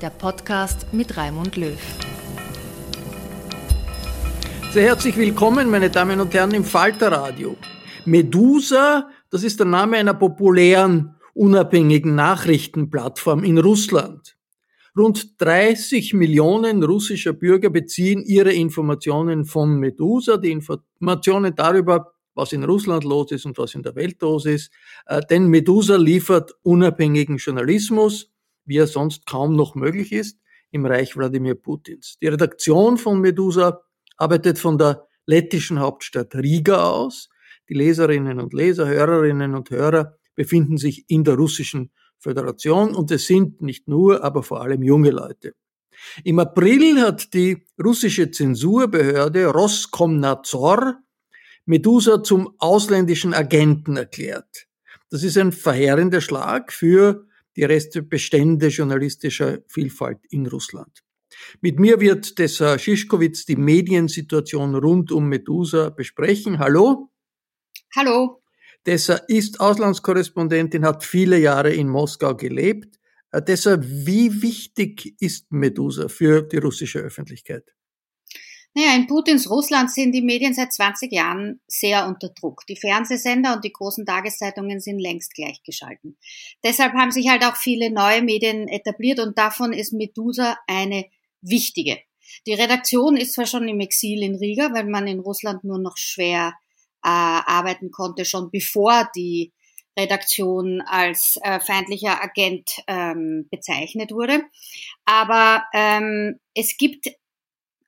[0.00, 1.78] der Podcast mit Raimund Löw.
[4.72, 7.56] Sehr herzlich willkommen, meine Damen und Herren, im Falterradio.
[8.04, 14.36] Medusa, das ist der Name einer populären, unabhängigen Nachrichtenplattform in Russland.
[14.96, 22.64] Rund 30 Millionen russischer Bürger beziehen ihre Informationen von Medusa, die Informationen darüber, was in
[22.64, 24.70] Russland los ist und was in der Welt los ist.
[25.06, 28.30] Äh, denn Medusa liefert unabhängigen Journalismus,
[28.66, 30.38] wie er sonst kaum noch möglich ist,
[30.70, 32.16] im Reich Wladimir Putins.
[32.20, 33.80] Die Redaktion von Medusa
[34.16, 37.28] arbeitet von der lettischen Hauptstadt Riga aus.
[37.68, 43.26] Die Leserinnen und Leser, Hörerinnen und Hörer befinden sich in der russischen Föderation und es
[43.26, 45.54] sind nicht nur, aber vor allem junge Leute.
[46.24, 50.98] Im April hat die russische Zensurbehörde Roskomnadzor
[51.64, 54.66] Medusa zum ausländischen Agenten erklärt.
[55.10, 57.26] Das ist ein verheerender Schlag für
[57.56, 61.02] die Restbestände journalistischer Vielfalt in Russland.
[61.60, 66.58] Mit mir wird Tessa Schischkowitz die Mediensituation rund um Medusa besprechen.
[66.58, 67.10] Hallo.
[67.94, 68.42] Hallo.
[68.84, 73.00] Tessa ist Auslandskorrespondentin, hat viele Jahre in Moskau gelebt.
[73.44, 77.74] Tessa, äh, wie wichtig ist Medusa für die russische Öffentlichkeit?
[78.78, 82.66] Naja, in Putins Russland sind die Medien seit 20 Jahren sehr unter Druck.
[82.66, 86.18] Die Fernsehsender und die großen Tageszeitungen sind längst gleichgeschalten.
[86.62, 91.06] Deshalb haben sich halt auch viele neue Medien etabliert und davon ist Medusa eine
[91.40, 92.00] wichtige.
[92.46, 95.96] Die Redaktion ist zwar schon im Exil in Riga, weil man in Russland nur noch
[95.96, 96.52] schwer
[97.02, 99.54] äh, arbeiten konnte, schon bevor die
[99.98, 104.42] Redaktion als äh, feindlicher Agent ähm, bezeichnet wurde.
[105.06, 107.08] Aber ähm, es gibt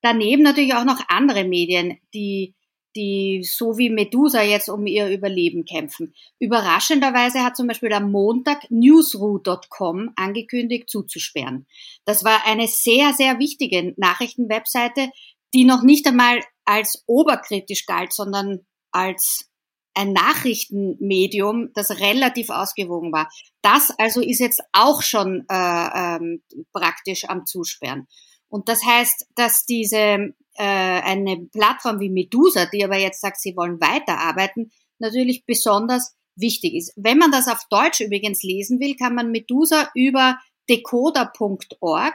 [0.02, 2.54] daneben natürlich auch noch andere Medien, die
[2.96, 6.14] die so wie Medusa jetzt um ihr Überleben kämpfen.
[6.40, 11.66] Überraschenderweise hat zum Beispiel am Montag newsroom.com angekündigt zuzusperren.
[12.04, 15.10] Das war eine sehr, sehr wichtige Nachrichtenwebseite,
[15.54, 19.48] die noch nicht einmal als oberkritisch galt, sondern als
[19.94, 23.28] ein Nachrichtenmedium, das relativ ausgewogen war.
[23.62, 26.42] Das also ist jetzt auch schon äh, ähm,
[26.72, 28.06] praktisch am Zusperren.
[28.48, 33.56] Und das heißt, dass diese äh, eine Plattform wie Medusa, die aber jetzt sagt, sie
[33.56, 36.92] wollen weiterarbeiten, natürlich besonders wichtig ist.
[36.96, 40.38] Wenn man das auf Deutsch übrigens lesen will, kann man Medusa über
[40.68, 42.14] decoder.org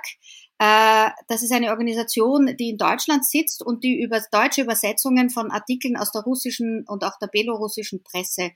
[0.60, 5.52] äh, das ist eine Organisation, die in Deutschland sitzt und die über deutsche Übersetzungen von
[5.52, 8.52] Artikeln aus der russischen und auch der belorussischen Presse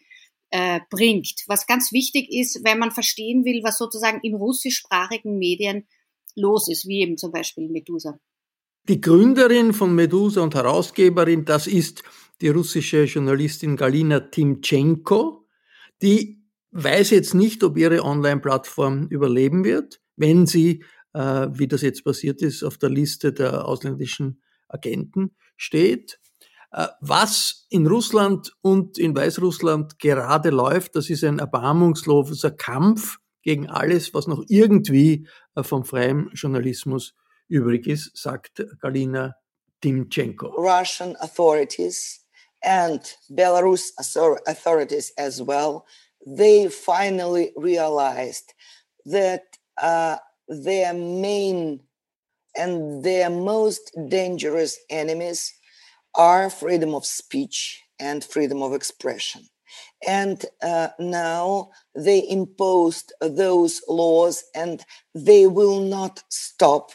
[0.51, 1.43] äh, bringt.
[1.47, 5.87] Was ganz wichtig ist, wenn man verstehen will, was sozusagen in russischsprachigen Medien
[6.37, 8.19] los ist, wie eben zum Beispiel Medusa.
[8.87, 12.03] Die Gründerin von Medusa und Herausgeberin, das ist
[12.39, 15.45] die russische Journalistin Galina Timchenko.
[16.01, 16.41] Die
[16.71, 22.41] weiß jetzt nicht, ob ihre Online-Plattform überleben wird, wenn sie, äh, wie das jetzt passiert
[22.41, 26.19] ist, auf der Liste der ausländischen Agenten steht.
[26.71, 33.67] Äh, was in Russland und in Weißrussland gerade läuft, das ist ein erbarmungsloser Kampf gegen
[33.67, 35.27] alles, was noch irgendwie
[35.63, 37.13] vom freien Journalismus
[37.49, 39.35] übrig ist, sagt Galina
[39.81, 40.53] Timchenko.
[40.57, 42.19] Russian authorities
[42.63, 43.91] and Belarus
[44.47, 45.85] authorities as well,
[46.25, 48.53] they finally realized
[49.05, 49.43] that
[49.77, 50.17] uh,
[50.47, 51.79] their main
[52.57, 55.53] and their most dangerous enemies
[56.15, 59.47] are freedom of speech and freedom of expression.
[60.05, 64.83] And uh, now they imposed those laws and
[65.15, 66.91] they will not stop.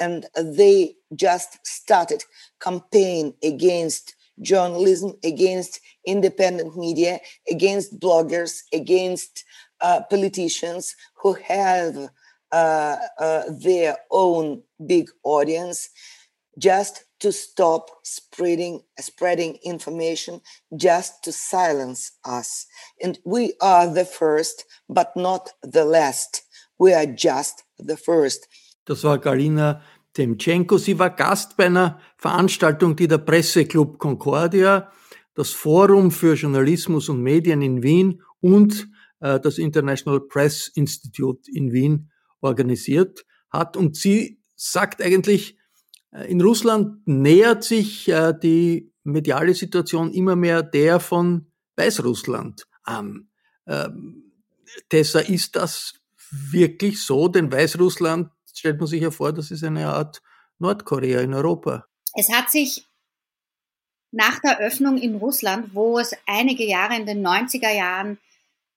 [0.00, 2.24] And they just started
[2.60, 9.44] campaign against journalism, against independent media, against bloggers, against
[9.80, 12.10] uh, politicians who have
[12.52, 15.90] uh, uh, their own big audience,
[16.58, 20.40] just to stop spreading spreading information,
[20.76, 22.66] just to silence us.
[23.02, 26.42] And we are the first, but not the last.
[26.78, 28.48] We are just the first.
[28.84, 29.82] Das war Galina
[30.14, 30.78] Temchenko.
[30.78, 34.90] Sie war Gast bei einer Veranstaltung, die der Presseclub Concordia,
[35.34, 38.88] das Forum für Journalismus und Medien in Wien und
[39.20, 42.10] äh, das International Press Institute in Wien
[42.40, 43.76] organisiert hat.
[43.76, 45.57] Und sie sagt eigentlich,
[46.12, 53.28] in Russland nähert sich äh, die mediale Situation immer mehr der von Weißrussland an.
[53.66, 54.32] Ähm,
[54.88, 55.94] Tessa, ist das
[56.30, 57.28] wirklich so?
[57.28, 60.22] Denn Weißrussland stellt man sich ja vor, das ist eine Art
[60.58, 61.86] Nordkorea in Europa.
[62.14, 62.84] Es hat sich
[64.10, 68.18] nach der Öffnung in Russland, wo es einige Jahre in den 90er Jahren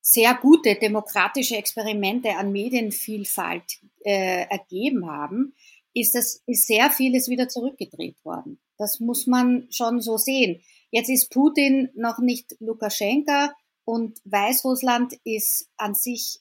[0.02, 5.54] sehr gute demokratische Experimente an Medienvielfalt äh, ergeben haben,
[5.94, 8.60] ist, das, ist sehr vieles wieder zurückgedreht worden.
[8.78, 10.62] Das muss man schon so sehen.
[10.90, 13.54] Jetzt ist Putin noch nicht Lukaschenka
[13.86, 16.40] und Weißrussland ist an sich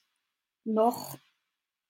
[0.63, 1.17] noch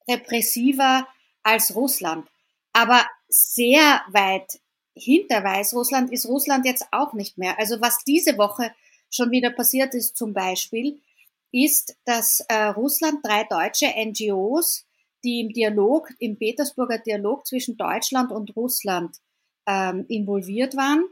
[0.08, 1.08] repressiver
[1.44, 2.28] als Russland.
[2.74, 4.60] Aber sehr weit
[4.96, 7.58] hinter Weißrussland ist Russland jetzt auch nicht mehr.
[7.60, 8.74] Also was diese Woche
[9.10, 11.02] schon wieder passiert ist zum Beispiel,
[11.52, 14.86] ist, dass äh, Russland drei deutsche NGOs,
[15.24, 19.18] die im Dialog, im Petersburger Dialog zwischen Deutschland und Russland
[19.68, 21.06] ähm, involviert waren,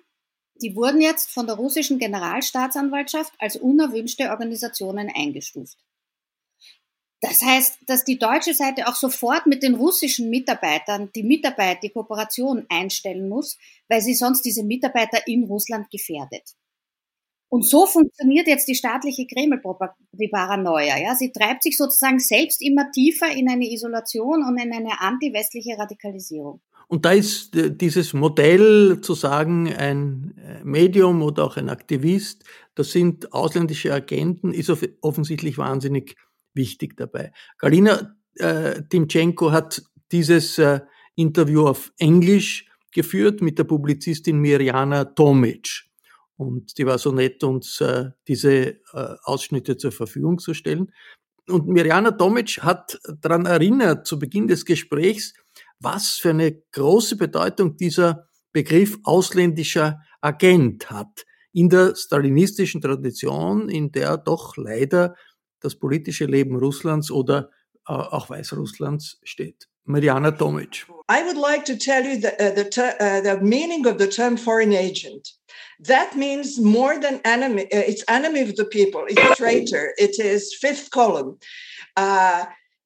[0.62, 5.78] die wurden jetzt von der russischen Generalstaatsanwaltschaft als unerwünschte Organisationen eingestuft.
[7.22, 11.90] Das heißt, dass die deutsche Seite auch sofort mit den russischen Mitarbeitern die Mitarbeit, die
[11.90, 13.58] Kooperation einstellen muss,
[13.90, 16.56] weil sie sonst diese Mitarbeiter in Russland gefährdet.
[17.50, 21.00] Und so funktioniert jetzt die staatliche Kreml-Paranoia.
[21.00, 21.16] Ja?
[21.16, 26.62] Sie treibt sich sozusagen selbst immer tiefer in eine Isolation und in eine anti-westliche Radikalisierung.
[26.88, 32.44] Und da ist äh, dieses Modell zu sagen, ein äh, Medium oder auch ein Aktivist,
[32.76, 36.16] das sind ausländische Agenten, ist offensichtlich wahnsinnig
[36.54, 37.32] wichtig dabei.
[37.58, 40.80] Galina äh, Timchenko hat dieses äh,
[41.16, 45.89] Interview auf Englisch geführt mit der Publizistin Mirjana Tomic.
[46.40, 48.54] Und die war so nett, uns äh, diese
[48.94, 50.94] äh, Ausschnitte zur Verfügung zu stellen.
[51.50, 55.34] Und Mirjana Tomic hat daran erinnert, zu Beginn des Gesprächs,
[55.82, 63.92] was für eine große Bedeutung dieser Begriff ausländischer Agent hat in der stalinistischen Tradition, in
[63.92, 65.16] der doch leider
[65.60, 67.50] das politische Leben Russlands oder
[67.86, 69.68] äh, auch Weißrusslands steht.
[69.84, 70.88] Mariana Tomic.
[71.12, 74.38] I would like to tell you the, uh, the, uh, the meaning of the term
[74.38, 75.39] foreign agent.
[75.80, 77.64] That means more than enemy.
[77.64, 79.06] Uh, it's enemy of the people.
[79.08, 79.94] It's traitor.
[79.98, 81.38] It is fifth column.
[81.96, 82.46] Uh,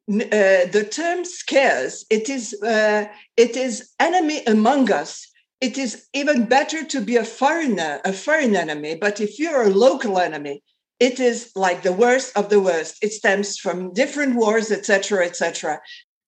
[0.09, 2.53] uh, the term scares, It is.
[2.61, 3.05] Uh,
[3.37, 5.27] it is enemy among us.
[5.61, 8.95] It is even better to be a foreigner, a foreign enemy.
[8.95, 10.61] But if you're a local enemy,
[10.99, 12.97] it is like the worst of the worst.
[13.01, 15.79] It stems from different wars, etc., etc.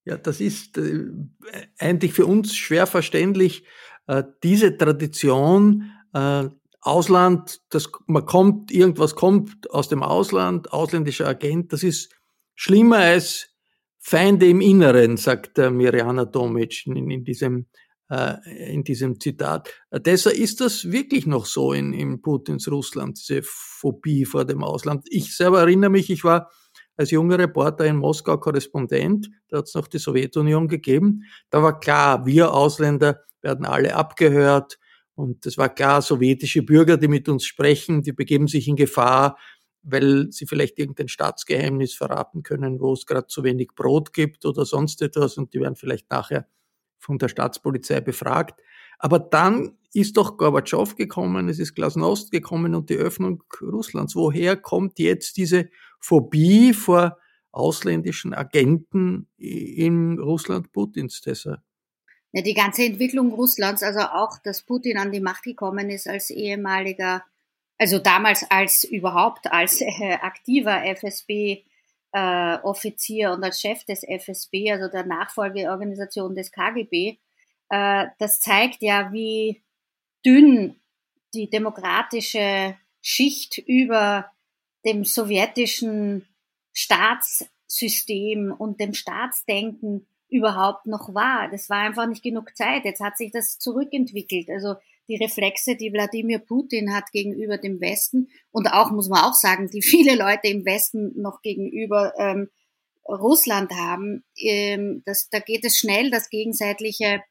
[0.05, 1.09] Ja, das ist äh,
[1.79, 3.63] eigentlich für uns schwer verständlich.
[4.07, 6.49] Äh, diese Tradition, äh,
[6.81, 12.15] Ausland, das, man kommt, irgendwas kommt aus dem Ausland, ausländischer Agent, das ist
[12.53, 13.49] schlimmer als
[13.99, 17.65] Feinde im Inneren, sagt der Mirjana Tomic in, in diesem
[18.09, 18.35] äh,
[18.71, 19.73] in diesem Zitat.
[19.91, 25.07] Deshalb ist das wirklich noch so in, in Putins Russland, diese Phobie vor dem Ausland.
[25.09, 26.51] Ich selber erinnere mich, ich war
[26.97, 31.23] als junger Reporter in Moskau Korrespondent, da hat es noch die Sowjetunion gegeben.
[31.49, 34.77] Da war klar, wir Ausländer werden alle abgehört
[35.15, 39.37] und es war klar, sowjetische Bürger, die mit uns sprechen, die begeben sich in Gefahr,
[39.81, 44.65] weil sie vielleicht irgendein Staatsgeheimnis verraten können, wo es gerade zu wenig Brot gibt oder
[44.65, 46.47] sonst etwas und die werden vielleicht nachher
[46.99, 48.59] von der Staatspolizei befragt.
[48.97, 54.15] Aber dann ist doch Gorbatschow gekommen, es ist Glasnost gekommen und die Öffnung Russlands.
[54.15, 55.69] Woher kommt jetzt diese
[55.99, 57.17] Phobie vor
[57.51, 61.63] ausländischen Agenten in Russland Putins, Tessa?
[62.35, 66.29] Ja, die ganze Entwicklung Russlands, also auch, dass Putin an die Macht gekommen ist als
[66.29, 67.23] ehemaliger,
[67.77, 71.63] also damals als überhaupt als äh, aktiver FSB
[72.11, 77.19] äh, und als Chef des FSB, also der Nachfolgeorganisation des KGB,
[77.69, 79.63] äh, das zeigt ja, wie
[80.25, 80.75] dünn
[81.33, 84.29] die demokratische Schicht über
[84.83, 86.27] dem sowjetischen
[86.73, 91.49] Staatssystem und dem Staatsdenken überhaupt noch war.
[91.51, 92.85] Das war einfach nicht genug Zeit.
[92.85, 94.49] Jetzt hat sich das zurückentwickelt.
[94.49, 94.75] Also
[95.07, 99.69] die Reflexe, die Wladimir Putin hat gegenüber dem Westen und auch, muss man auch sagen,
[99.69, 102.49] die viele Leute im Westen noch gegenüber ähm,
[103.07, 107.21] Russland haben, ähm, das, da geht es schnell, das gegenseitige,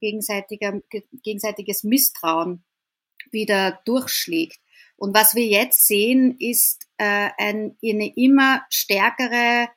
[0.00, 0.80] gegenseitiger,
[1.22, 2.64] gegenseitiges Misstrauen
[3.30, 4.58] wieder durchschlägt.
[4.96, 9.68] Und was wir jetzt sehen, ist äh, ein, eine immer stärkere,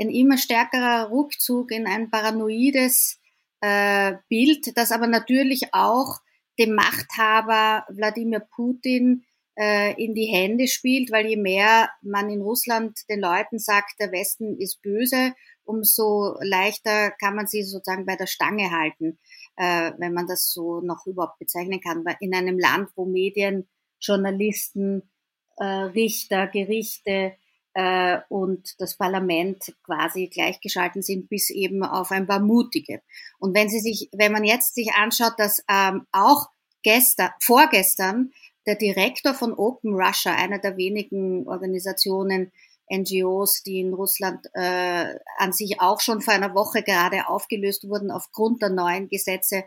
[0.00, 3.20] ein immer stärkerer Rückzug in ein paranoides
[3.60, 6.18] äh, Bild, das aber natürlich auch
[6.58, 9.24] dem Machthaber Wladimir Putin
[9.56, 14.12] äh, in die Hände spielt, weil je mehr man in Russland den Leuten sagt, der
[14.12, 15.32] Westen ist böse,
[15.64, 19.18] umso leichter kann man sie sozusagen bei der Stange halten,
[19.56, 22.04] äh, wenn man das so noch überhaupt bezeichnen kann.
[22.20, 23.68] In einem Land, wo Medien,
[24.00, 25.10] Journalisten,
[25.56, 27.34] äh, Richter, Gerichte
[27.74, 33.02] äh, und das Parlament quasi gleichgeschalten sind, bis eben auf ein paar mutige.
[33.38, 36.48] Und wenn Sie sich, wenn man jetzt sich anschaut, dass ähm, auch
[36.82, 38.32] gestern, vorgestern
[38.66, 42.52] der Direktor von Open Russia, einer der wenigen Organisationen,
[42.92, 48.10] NGOs, die in Russland äh, an sich auch schon vor einer Woche gerade aufgelöst wurden
[48.10, 49.64] aufgrund der neuen Gesetze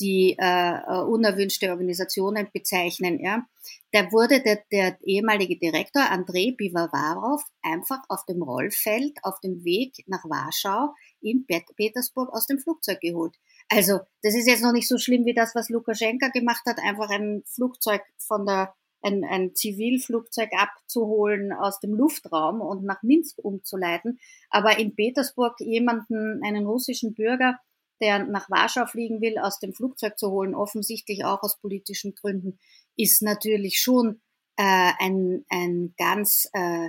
[0.00, 3.46] die äh, äh, unerwünschte Organisationen bezeichnen, ja,
[3.92, 10.04] da wurde der, der ehemalige Direktor Andrei Bivavarov einfach auf dem Rollfeld auf dem Weg
[10.06, 13.36] nach Warschau in Petersburg aus dem Flugzeug geholt.
[13.68, 17.10] Also das ist jetzt noch nicht so schlimm wie das, was Lukaschenka gemacht hat, einfach
[17.10, 24.18] ein Flugzeug von der ein, ein Zivilflugzeug abzuholen aus dem Luftraum und nach Minsk umzuleiten.
[24.50, 27.58] Aber in Petersburg jemanden, einen russischen Bürger,
[28.00, 32.58] der nach Warschau fliegen will, aus dem Flugzeug zu holen, offensichtlich auch aus politischen Gründen,
[32.96, 34.20] ist natürlich schon
[34.56, 36.88] äh, ein, ein ganz äh,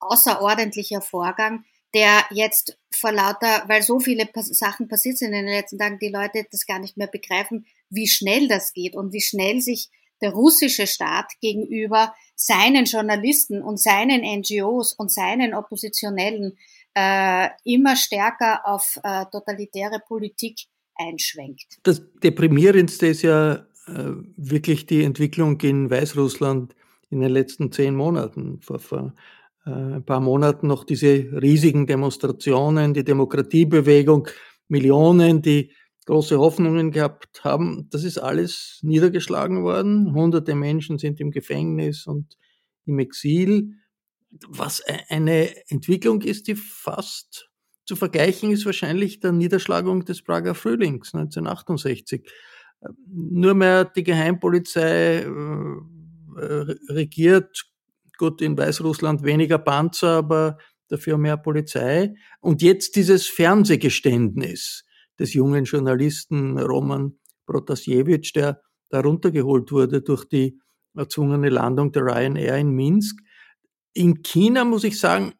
[0.00, 5.78] außerordentlicher Vorgang, der jetzt vor lauter, weil so viele Sachen passiert sind in den letzten
[5.78, 9.60] Tagen, die Leute das gar nicht mehr begreifen, wie schnell das geht und wie schnell
[9.60, 9.88] sich
[10.20, 16.58] der russische Staat gegenüber seinen Journalisten und seinen NGOs und seinen Oppositionellen
[16.98, 20.58] äh, immer stärker auf äh, totalitäre Politik
[20.96, 21.78] einschwenkt.
[21.84, 26.74] Das Deprimierendste ist ja äh, wirklich die Entwicklung in Weißrussland
[27.10, 28.60] in den letzten zehn Monaten.
[28.62, 29.14] Vor, vor
[29.64, 31.08] äh, ein paar Monaten noch diese
[31.40, 34.28] riesigen Demonstrationen, die Demokratiebewegung,
[34.66, 35.70] Millionen, die
[36.06, 37.86] große Hoffnungen gehabt haben.
[37.90, 40.14] Das ist alles niedergeschlagen worden.
[40.14, 42.36] Hunderte Menschen sind im Gefängnis und
[42.86, 43.74] im Exil
[44.48, 47.50] was e-, eine Entwicklung ist, die fast
[47.86, 52.30] zu vergleichen ist wahrscheinlich der Niederschlagung des Prager Frühlings 1968.
[53.06, 57.64] Nur mehr die Geheimpolizei äh, regiert,
[58.18, 60.58] gut in Weißrussland weniger Panzer, aber
[60.88, 62.14] dafür mehr Polizei.
[62.40, 64.84] Und jetzt dieses Fernsehgeständnis
[65.18, 70.60] des jungen Journalisten Roman Protasjewitsch, der da runtergeholt wurde durch die
[70.94, 73.18] erzwungene Landung der Ryanair in Minsk.
[73.98, 75.34] In China muss ich sagen,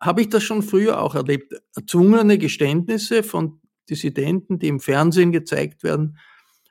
[0.00, 1.52] habe ich das schon früher auch erlebt.
[1.76, 6.16] Erzwungene Geständnisse von Dissidenten, die im Fernsehen gezeigt werden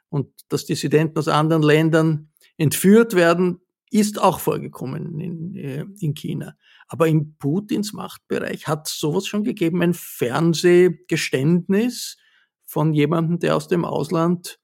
[0.09, 3.59] und dass Dissidenten aus anderen Ländern entführt werden,
[3.91, 6.55] ist auch vorgekommen in, äh, in China.
[6.87, 12.17] Aber in Putins Machtbereich hat sowas schon gegeben, ein Fernsehgeständnis
[12.65, 14.59] von jemandem, der aus dem Ausland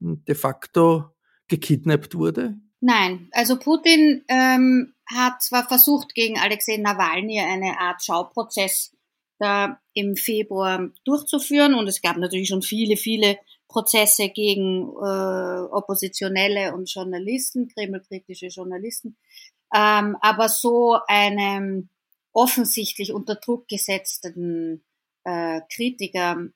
[0.00, 1.16] de facto
[1.48, 2.58] gekidnappt wurde?
[2.80, 8.96] Nein, also Putin ähm, hat zwar versucht, gegen Alexei Nawalny eine Art Schauprozess
[9.38, 16.74] da im Februar durchzuführen und es gab natürlich schon viele, viele Prozesse gegen äh, Oppositionelle
[16.74, 19.16] und Journalisten, kremlkritische Journalisten,
[19.74, 21.88] ähm, aber so einem
[22.32, 24.84] offensichtlich unter Druck gesetzten
[25.24, 26.48] äh, Kritiker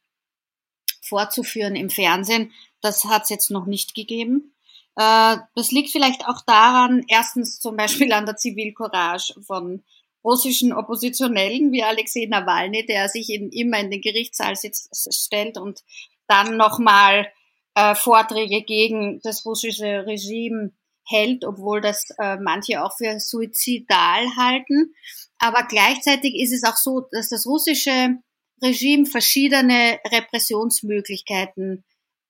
[1.02, 4.53] vorzuführen im Fernsehen, das hat es jetzt noch nicht gegeben.
[4.96, 9.82] Äh, das liegt vielleicht auch daran, erstens zum Beispiel an der Zivilcourage von
[10.24, 15.82] russischen Oppositionellen wie Alexei Nawalny, der sich in, immer in den Gerichtssaal sitzt, stellt und
[16.26, 17.28] dann nochmal
[17.74, 20.72] äh, Vorträge gegen das russische Regime
[21.06, 24.94] hält, obwohl das äh, manche auch für suizidal halten.
[25.38, 28.16] Aber gleichzeitig ist es auch so, dass das russische
[28.62, 31.84] Regime verschiedene Repressionsmöglichkeiten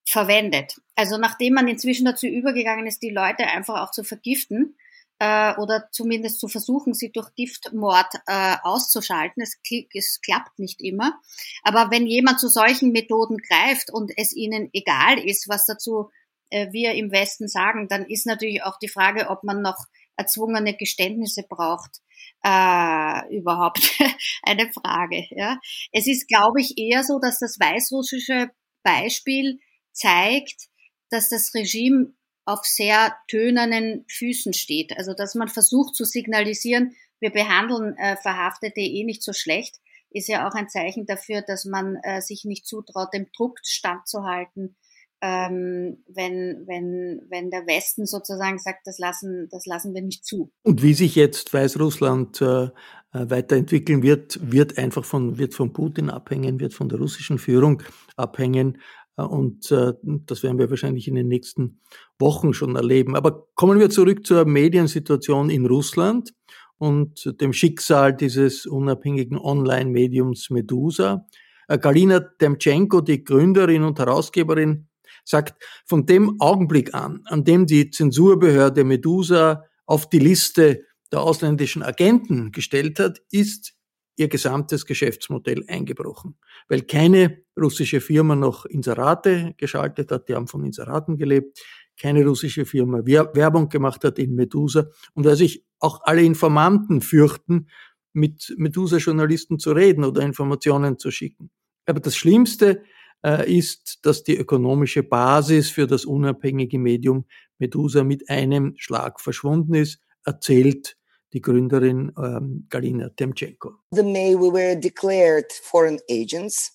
[0.05, 0.77] verwendet.
[0.95, 4.77] Also nachdem man inzwischen dazu übergegangen ist, die Leute einfach auch zu vergiften
[5.19, 9.59] äh, oder zumindest zu versuchen, sie durch Giftmord äh, auszuschalten, es,
[9.95, 11.21] es klappt nicht immer.
[11.63, 16.11] Aber wenn jemand zu solchen Methoden greift und es ihnen egal ist, was dazu
[16.51, 19.79] äh, wir im Westen sagen, dann ist natürlich auch die Frage, ob man noch
[20.17, 22.01] erzwungene Geständnisse braucht.
[22.45, 23.91] Äh, überhaupt
[24.43, 25.25] eine Frage.
[25.31, 25.59] Ja.
[25.93, 28.51] Es ist, glaube ich, eher so, dass das weißrussische
[28.83, 29.59] Beispiel
[29.95, 30.69] zeigt,
[31.11, 32.13] dass das Regime
[32.45, 34.97] auf sehr tönernen Füßen steht.
[34.99, 39.77] Also dass man versucht zu signalisieren, wir behandeln äh, Verhaftete eh nicht so schlecht,
[40.11, 44.77] ist ja auch ein Zeichen dafür, dass man äh, sich nicht zutraut, dem Druck standzuhalten,
[45.23, 50.53] ähm, wenn, wenn, wenn der Westen sozusagen sagt, das lassen, das lassen wir nicht zu.
[50.63, 52.71] Und wie sich jetzt Weißrussland äh, äh
[53.13, 57.83] weiterentwickeln wird, wird einfach von, wird von Putin abhängen, wird von der russischen Führung
[58.17, 58.79] abhängen.
[59.17, 61.81] Äh, und äh, das werden wir wahrscheinlich in den nächsten
[62.19, 63.17] Wochen schon erleben.
[63.17, 66.33] Aber kommen wir zurück zur Mediensituation in Russland
[66.79, 71.27] und dem Schicksal dieses unabhängigen Online-Mediums Medusa.
[71.69, 74.89] Äh, Galina Demtschenko, die Gründerin und Herausgeberin
[75.25, 81.83] sagt, von dem Augenblick an, an dem die Zensurbehörde Medusa auf die Liste der ausländischen
[81.83, 83.75] Agenten gestellt hat, ist
[84.17, 86.37] ihr gesamtes Geschäftsmodell eingebrochen,
[86.69, 91.61] weil keine russische Firma noch Inserate geschaltet hat, die haben von Inseraten gelebt,
[92.01, 97.69] keine russische Firma Werbung gemacht hat in Medusa und weil sich auch alle Informanten fürchten,
[98.13, 101.51] mit Medusa-Journalisten zu reden oder Informationen zu schicken.
[101.85, 102.83] Aber das Schlimmste
[103.25, 107.27] äh, ist, dass die ökonomische Basis für das unabhängige Medium
[107.59, 110.97] Medusa mit einem Schlag verschwunden ist, erzählt
[111.35, 113.75] die Gründerin ähm, Galina Temchenko.
[113.93, 116.73] The May we were declared foreign agents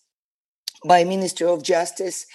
[0.84, 2.26] by Ministry of Justice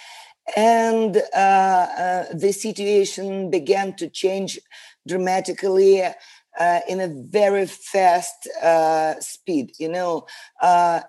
[0.57, 4.59] and uh, uh, the situation began to change
[5.07, 9.73] dramatically uh, in a very fast uh, speed.
[9.79, 10.27] You know,
[10.61, 11.01] uh,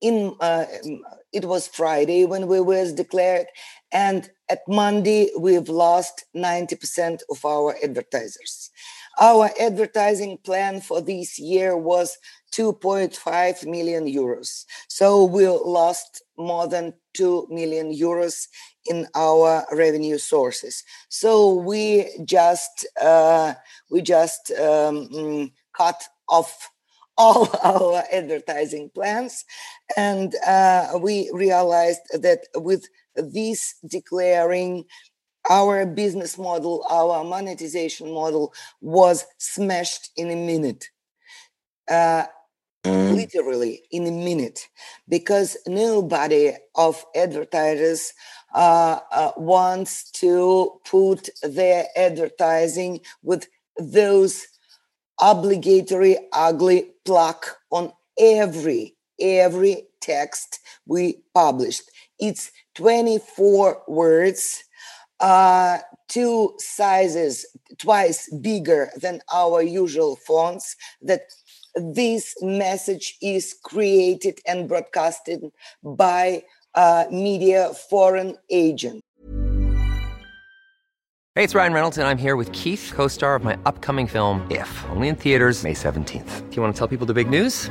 [0.00, 0.64] in uh,
[1.32, 3.46] it was Friday when we was declared,
[3.92, 8.70] and at Monday we've lost 90% of our advertisers.
[9.20, 12.16] Our advertising plan for this year was
[12.52, 14.64] 2.5 million euros.
[14.88, 18.46] So we lost more than 2 million euros
[18.86, 20.82] in our revenue sources.
[21.10, 23.54] So we just uh,
[23.90, 26.70] we just um, mm, cut off
[27.18, 29.44] all our advertising plans.
[29.96, 34.86] And uh, we realized that with this declaring
[35.48, 40.90] our business model, our monetization model was smashed in a minute.
[41.90, 42.24] Uh,
[42.84, 43.14] mm.
[43.14, 44.68] literally in a minute
[45.08, 48.12] because nobody of advertisers
[48.54, 53.48] uh, uh, wants to put their advertising with
[53.78, 54.46] those
[55.20, 61.82] obligatory ugly plaque on every every text we published
[62.18, 64.64] it's 24 words
[65.20, 65.78] uh,
[66.08, 67.46] two sizes
[67.78, 71.22] twice bigger than our usual fonts that
[71.76, 75.44] this message is created and broadcasted
[75.84, 76.42] by
[76.74, 79.02] uh, media foreign agent
[81.36, 84.46] Hey, it's Ryan Reynolds, and I'm here with Keith, co star of my upcoming film,
[84.50, 86.50] If, only in theaters, May 17th.
[86.50, 87.70] Do you want to tell people the big news?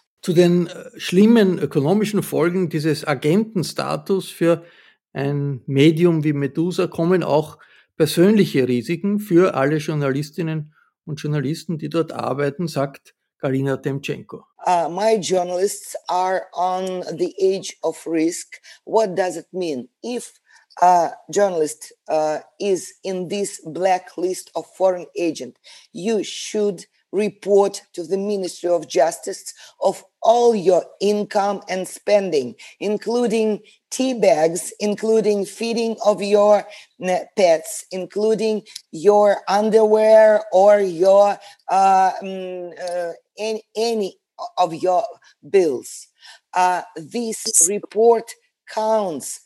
[0.21, 4.63] Zu den äh, schlimmen ökonomischen Folgen dieses Agentenstatus für
[5.13, 7.57] ein Medium wie Medusa kommen auch
[7.97, 10.73] persönliche Risiken für alle Journalistinnen
[11.05, 14.45] und Journalisten, die dort arbeiten, sagt Galina Temchenko.
[14.65, 18.61] Uh, my journalists are on the age of risk.
[18.85, 19.89] What does it mean?
[20.03, 20.39] If
[20.79, 25.57] a journalist uh, is in this blacklist of foreign agent,
[25.91, 33.61] you should report to the Ministry of Justice of all your income and spending, including
[33.89, 36.65] tea bags, including feeding of your
[37.37, 41.37] pets, including your underwear or your
[41.69, 44.17] uh, um, uh, any, any
[44.57, 45.03] of your
[45.49, 46.07] bills.
[46.53, 48.31] Uh, this report
[48.69, 49.41] counts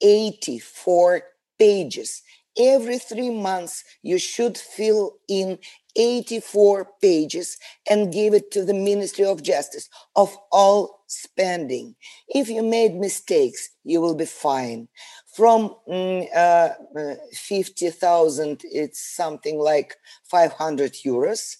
[0.00, 1.22] 84
[1.58, 2.22] pages.
[2.58, 5.58] Every three months, you should fill in
[5.98, 7.58] 84 pages
[7.90, 11.96] and give it to the Ministry of Justice of all spending.
[12.28, 14.88] If you made mistakes, you will be fine.
[15.34, 21.56] From mm, uh, uh 50,000, it's something like 500 euros,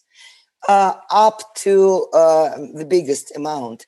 [0.68, 3.86] uh, up to uh, the biggest amount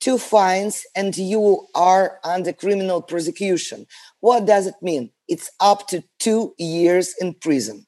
[0.00, 3.86] two fines and you are under criminal prosecution.
[4.20, 5.10] What does it mean?
[5.28, 7.85] It's up to two years in prison.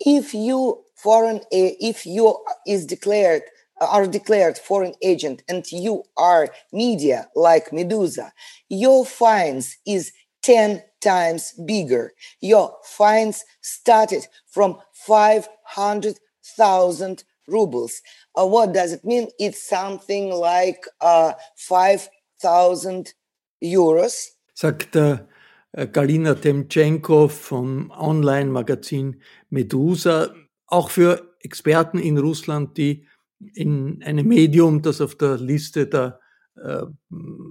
[0.00, 3.42] If you foreign, if you is declared
[3.80, 8.32] are declared foreign agent and you are media like Medusa,
[8.68, 12.12] your fines is 10 times bigger.
[12.40, 18.00] Your fines started from 500,000 rubles.
[18.34, 19.28] Uh, what does it mean?
[19.38, 23.12] It's something like uh, 5,000
[23.62, 24.30] Euros.
[24.54, 25.18] Sagt äh,
[25.84, 30.34] Galina Temchenko vom Online-Magazin Medusa,
[30.66, 33.06] auch für Experten in Russland, die
[33.54, 36.20] in einem Medium, das auf der Liste der
[36.56, 36.82] äh,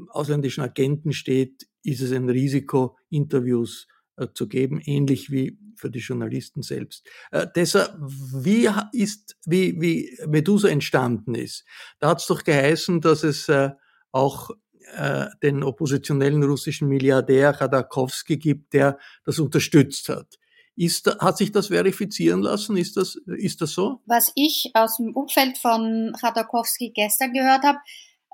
[0.09, 5.99] ausländischen Agenten steht, ist es ein Risiko, Interviews äh, zu geben, ähnlich wie für die
[5.99, 7.07] Journalisten selbst.
[7.31, 11.65] Äh, deshalb, wie ist, wie, wie Medusa entstanden ist,
[11.99, 13.69] da hat es doch geheißen, dass es äh,
[14.11, 14.49] auch
[14.95, 20.39] äh, den oppositionellen russischen Milliardär Khodorkovsky gibt, der das unterstützt hat.
[20.77, 22.75] Ist, hat sich das verifizieren lassen?
[22.75, 24.01] Ist das, ist das so?
[24.05, 27.79] Was ich aus dem Umfeld von Khodorkovsky gestern gehört habe,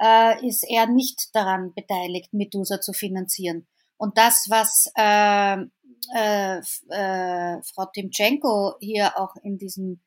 [0.01, 3.67] äh, ist er nicht daran beteiligt, Medusa zu finanzieren.
[3.97, 5.57] Und das, was äh,
[6.15, 6.57] äh,
[6.89, 10.01] äh, Frau Timchenko hier auch in diesem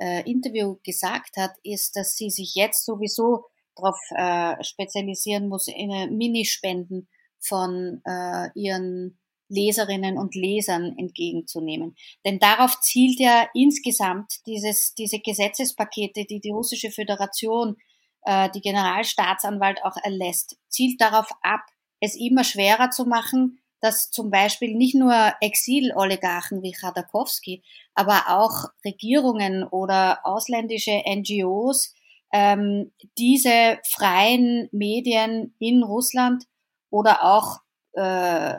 [0.00, 3.46] äh, Interview gesagt hat, ist, dass sie sich jetzt sowieso
[3.80, 11.96] darauf äh, spezialisieren muss, in Minispenden von äh, ihren Leserinnen und Lesern entgegenzunehmen.
[12.24, 17.76] Denn darauf zielt ja insgesamt dieses, diese Gesetzespakete, die die russische Föderation,
[18.22, 21.62] äh, die Generalstaatsanwalt auch erlässt, zielt darauf ab,
[22.00, 27.62] es immer schwerer zu machen, dass zum Beispiel nicht nur Exil-Oligarchen wie Khodorkovsky,
[27.94, 31.94] aber auch Regierungen oder ausländische NGOs
[32.32, 36.44] ähm, diese freien Medien in Russland
[36.90, 37.58] oder auch
[37.92, 38.54] äh,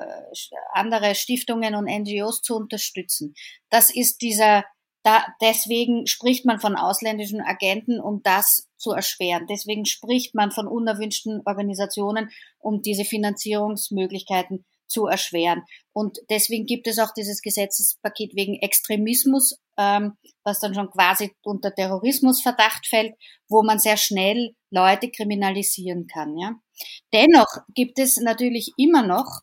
[0.74, 3.34] andere Stiftungen und NGOs zu unterstützen.
[3.70, 4.64] Das ist dieser
[5.04, 9.48] da, deswegen spricht man von ausländischen Agenten, um das zu erschweren.
[9.48, 12.30] Deswegen spricht man von unerwünschten Organisationen,
[12.60, 15.64] um diese Finanzierungsmöglichkeiten zu erschweren.
[15.94, 20.14] Und deswegen gibt es auch dieses Gesetzespaket wegen Extremismus, ähm,
[20.44, 23.14] was dann schon quasi unter Terrorismusverdacht fällt,
[23.50, 26.38] wo man sehr schnell Leute kriminalisieren kann.
[26.38, 26.54] Ja.
[27.14, 29.42] Dennoch gibt es natürlich immer noch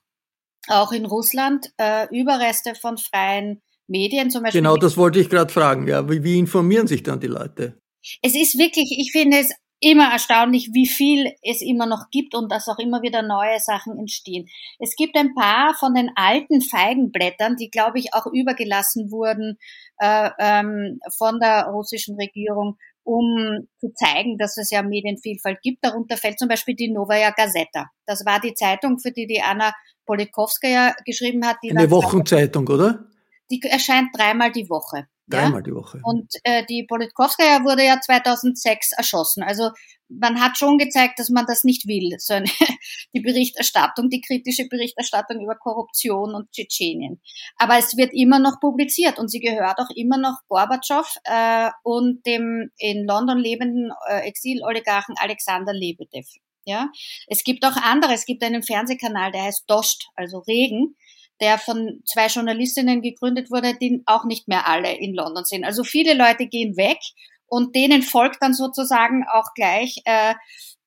[0.68, 4.61] auch in Russland äh, Überreste von freien Medien zum Beispiel.
[4.61, 5.88] Genau, das wollte ich gerade fragen.
[5.88, 7.81] Ja, wie, wie informieren sich dann die Leute?
[8.22, 12.51] Es ist wirklich, ich finde es immer erstaunlich, wie viel es immer noch gibt und
[12.51, 14.49] dass auch immer wieder neue Sachen entstehen.
[14.79, 19.59] Es gibt ein paar von den alten Feigenblättern, die, glaube ich, auch übergelassen wurden
[19.99, 25.85] äh, ähm, von der russischen Regierung, um zu zeigen, dass es ja Medienvielfalt gibt.
[25.85, 27.91] Darunter fällt zum Beispiel die Novaya Gazeta.
[28.07, 29.73] Das war die Zeitung, für die die Anna
[30.07, 31.57] Politkovskaya geschrieben hat.
[31.62, 33.09] Eine Wochenzeitung, oder?
[33.51, 35.07] die erscheint dreimal die Woche.
[35.29, 35.62] Dreimal ja?
[35.62, 36.01] die Woche.
[36.03, 39.43] Und äh, die Politkovskaya wurde ja 2006 erschossen.
[39.43, 39.71] Also
[40.09, 42.47] man hat schon gezeigt, dass man das nicht will, so eine,
[43.14, 47.21] die Berichterstattung, die kritische Berichterstattung über Korruption und Tschetschenien.
[47.57, 52.25] Aber es wird immer noch publiziert und sie gehört auch immer noch Gorbatschow äh, und
[52.27, 56.27] dem in London lebenden äh, Exil-Oligarchen Alexander Lebedev.
[56.64, 56.91] Ja,
[57.29, 58.12] es gibt auch andere.
[58.12, 60.97] Es gibt einen Fernsehkanal, der heißt Dost, also Regen
[61.40, 65.64] der von zwei Journalistinnen gegründet wurde, die auch nicht mehr alle in London sind.
[65.64, 66.98] Also viele Leute gehen weg
[67.46, 70.35] und denen folgt dann sozusagen auch gleich äh,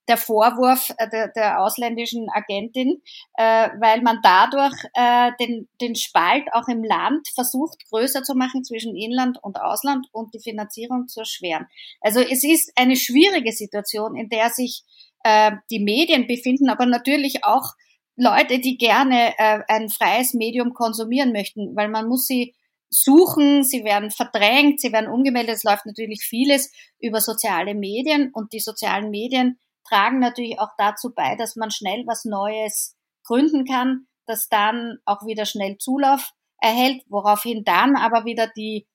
[0.07, 3.01] der Vorwurf äh, der, der ausländischen Agentin,
[3.35, 8.63] äh, weil man dadurch äh, den, den Spalt auch im Land versucht größer zu machen
[8.63, 11.67] zwischen Inland und Ausland und die Finanzierung zu erschweren.
[12.01, 14.83] Also es ist eine schwierige Situation, in der sich
[15.23, 17.73] äh, die Medien befinden, aber natürlich auch
[18.15, 22.55] Leute, die gerne äh, ein freies Medium konsumieren möchten, weil man muss sie
[22.89, 25.55] suchen, sie werden verdrängt, sie werden umgemeldet.
[25.55, 31.13] Es läuft natürlich vieles über soziale Medien und die sozialen Medien tragen natürlich auch dazu
[31.13, 37.03] bei, dass man schnell was Neues gründen kann, das dann auch wieder schnell Zulauf erhält,
[37.09, 38.87] woraufhin dann aber wieder die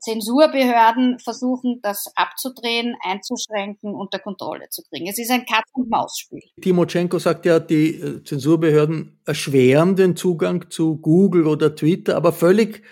[0.00, 5.06] Zensurbehörden versuchen, das abzudrehen, einzuschränken, unter Kontrolle zu kriegen.
[5.08, 6.42] Es ist ein Katz-und-Maus-Spiel.
[6.60, 12.82] Timotschenko sagt ja, die äh, Zensurbehörden erschweren den Zugang zu Google oder Twitter, aber völlig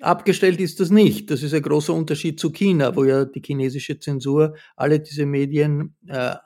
[0.00, 1.30] abgestellt ist das nicht.
[1.30, 5.96] Das ist ein großer Unterschied zu China, wo ja die chinesische Zensur alle diese Medien
[6.06, 6.36] äh, äh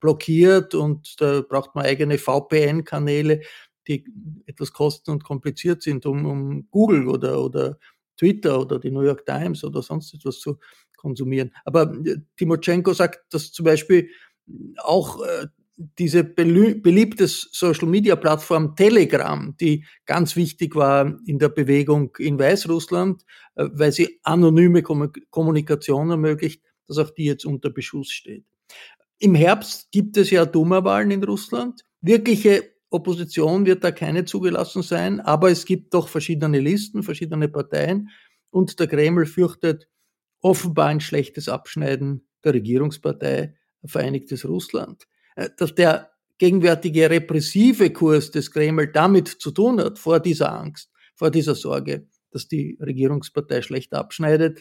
[0.00, 3.42] blockiert und da braucht man eigene VPN-Kanäle,
[3.86, 4.04] die
[4.46, 7.78] etwas kosten und kompliziert sind, um, um Google oder, oder
[8.20, 10.58] Twitter oder die New York Times oder sonst etwas zu
[10.96, 11.50] konsumieren.
[11.64, 14.10] Aber äh, Timotschenko sagt, dass zum Beispiel
[14.76, 15.46] auch äh,
[15.98, 23.92] diese beliebte Social-Media-Plattform Telegram, die ganz wichtig war in der Bewegung in Weißrussland, äh, weil
[23.92, 28.44] sie anonyme Kommunikation ermöglicht, dass auch die jetzt unter Beschuss steht.
[29.18, 31.82] Im Herbst gibt es ja Duma-Wahlen in Russland.
[32.02, 38.10] Wirkliche Opposition wird da keine zugelassen sein, aber es gibt doch verschiedene Listen, verschiedene Parteien
[38.50, 39.88] und der Kreml fürchtet
[40.40, 45.06] offenbar ein schlechtes Abschneiden der Regierungspartei Vereinigtes Russland.
[45.36, 50.90] Äh, dass der gegenwärtige repressive Kurs des Kreml damit zu tun hat, vor dieser Angst,
[51.14, 54.60] vor dieser Sorge, dass die Regierungspartei schlecht abschneidet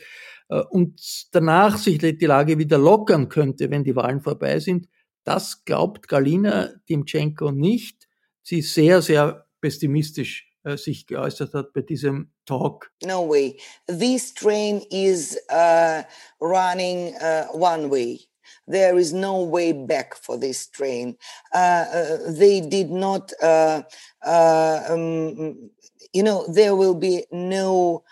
[0.50, 4.88] äh, und danach sich die Lage wieder lockern könnte, wenn die Wahlen vorbei sind,
[5.24, 8.09] das glaubt Galina Timchenko nicht
[8.44, 12.92] sie sehr, sehr pessimistisch äh, sich geäußert hat bei diesem Talk.
[13.04, 13.58] No way.
[13.88, 16.04] This train is uh,
[16.42, 18.20] running uh, one way.
[18.68, 21.18] There is no way back for this train.
[21.54, 23.84] Uh, uh they did not, uh,
[24.26, 25.72] uh, um,
[26.14, 28.04] you know, there will be no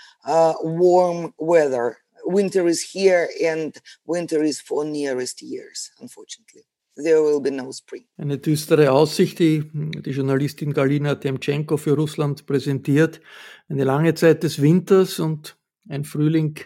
[0.61, 1.97] warm weather.
[2.25, 6.65] Winter is here and winter is for nearest years, unfortunately
[6.97, 8.03] there will be no spring.
[8.17, 13.21] Eine düstere Aussicht, die die Journalistin Galina Temtschenko für Russland präsentiert.
[13.69, 15.57] Eine lange Zeit des Winters und
[15.87, 16.59] ein Frühling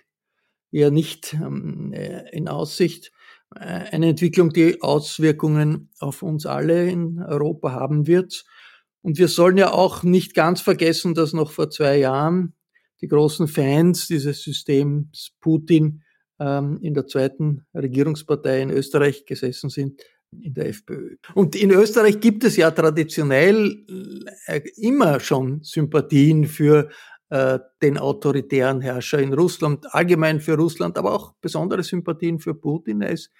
[0.71, 3.11] eher nicht ähm, äh, in Aussicht.
[3.55, 8.45] Äh, eine Entwicklung, die Auswirkungen auf uns alle in Europa haben wird.
[9.01, 12.53] Und wir sollen ja auch nicht ganz vergessen, dass noch vor zwei Jahren
[13.01, 16.03] die großen Fans dieses Systems Putin
[16.39, 20.01] ähm, in der zweiten Regierungspartei in Österreich gesessen sind,
[20.39, 21.17] in der FPÖ.
[21.33, 23.85] Und in Österreich gibt es ja traditionell
[24.45, 26.89] äh, immer schon Sympathien für
[27.29, 33.01] äh, den autoritären Herrscher in Russland, allgemein für Russland, aber auch besondere Sympathien für Putin.
[33.01, 33.31] Er ist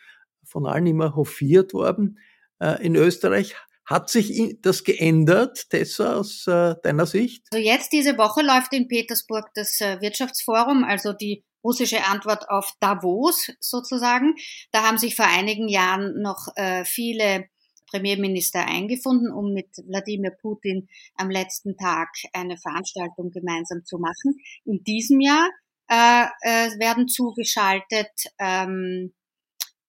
[0.44, 2.20] von allen immer hofiert worden.
[2.60, 7.46] Äh, in Österreich hat sich das geändert, Tessa, aus deiner Sicht?
[7.52, 13.52] Also jetzt diese Woche läuft in Petersburg das Wirtschaftsforum, also die russische Antwort auf Davos
[13.60, 14.36] sozusagen.
[14.72, 17.46] Da haben sich vor einigen Jahren noch äh, viele
[17.92, 24.40] Premierminister eingefunden, um mit Wladimir Putin am letzten Tag eine Veranstaltung gemeinsam zu machen.
[24.66, 25.50] In diesem Jahr
[25.90, 29.14] äh, äh, werden zugeschaltet ähm,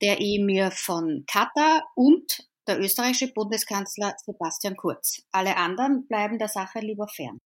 [0.02, 5.22] der Emir von Katar und der österreichische Bundeskanzler Sebastian Kurz.
[5.30, 7.38] Alle anderen bleiben der Sache lieber fern.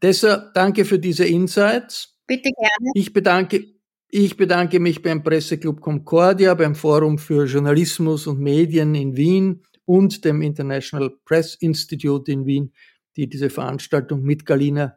[0.00, 2.11] Deshalb danke für diese Insights.
[2.32, 2.92] Bitte gerne.
[2.94, 3.62] Ich bedanke,
[4.08, 10.24] ich bedanke mich beim Presseclub Concordia, beim Forum für Journalismus und Medien in Wien und
[10.24, 12.72] dem International Press Institute in Wien,
[13.16, 14.96] die diese Veranstaltung mit Galina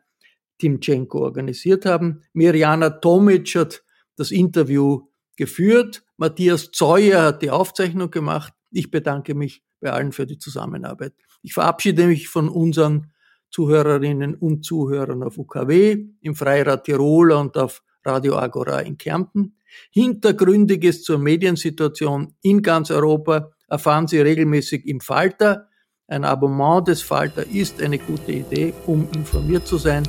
[0.59, 2.21] Timchenko organisiert haben.
[2.31, 3.83] Mirjana Tomic hat
[4.15, 5.01] das Interview
[5.35, 6.05] geführt.
[6.15, 8.53] Matthias Zeuer hat die Aufzeichnung gemacht.
[8.71, 11.11] Ich bedanke mich bei allen für die Zusammenarbeit.
[11.41, 13.11] Ich verabschiede mich von unseren
[13.55, 19.55] Zuhörerinnen und Zuhörern auf UKW, im Freirad Tirol und auf Radio Agora in Kärnten.
[19.91, 25.69] Hintergründiges zur Mediensituation in ganz Europa erfahren Sie regelmäßig im Falter.
[26.07, 30.03] Ein Abonnement des Falter ist eine gute Idee, um informiert zu sein.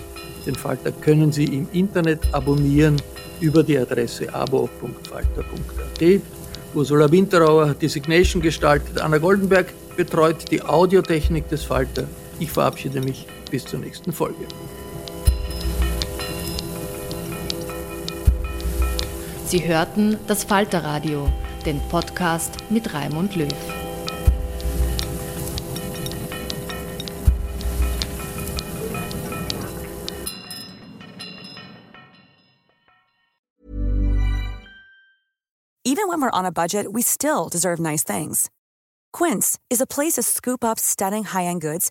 [0.45, 2.97] Den Falter können Sie im Internet abonnieren
[3.41, 6.21] über die Adresse abo.falter.at.
[6.75, 9.01] Ursula Winterauer hat die Signation gestaltet.
[9.01, 12.09] Anna Goldenberg betreut die Audiotechnik des Falter.
[12.41, 14.47] Ich verabschiede mich bis zur nächsten Folge.
[19.47, 21.29] Sie hörten das Falterradio,
[21.65, 23.49] den Podcast mit Raimund Löw.
[35.85, 38.51] Even when we're on a budget, we still deserve nice things.
[39.13, 41.91] Quince is a place to scoop up stunning high-end goods